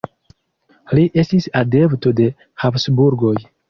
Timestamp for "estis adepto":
1.25-2.17